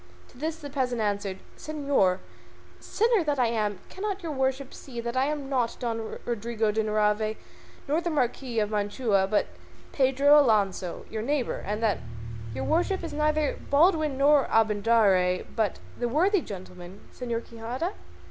To 0.29 0.37
this 0.39 0.55
the 0.55 0.71
peasant 0.71 0.99
answered, 0.99 1.37
"Señor 1.59 2.17
sinner 2.79 3.23
that 3.23 3.37
I 3.37 3.45
am! 3.45 3.77
cannot 3.87 4.23
your 4.23 4.31
worship 4.31 4.73
see 4.73 4.99
that 4.99 5.15
I 5.15 5.25
am 5.27 5.47
not 5.47 5.77
Don 5.79 6.17
Rodrigo 6.25 6.71
de 6.71 6.81
Narvaez 6.81 7.35
nor 7.87 8.01
the 8.01 8.09
Marquis 8.09 8.57
of 8.57 8.71
Mantua, 8.71 9.27
but 9.27 9.45
Pedro 9.91 10.39
Alonso 10.39 11.05
your 11.11 11.21
neighbour, 11.21 11.57
and 11.63 11.83
that 11.83 11.99
your 12.55 12.63
worship 12.63 13.03
is 13.03 13.13
neither 13.13 13.59
Baldwin 13.69 14.17
nor 14.17 14.45
Abindarraez, 14.47 15.45
but 15.55 15.77
the 15.99 16.09
worthy 16.09 16.41
gentleman 16.41 17.01
Señor 17.15 17.45
Quixada?" 17.45 17.93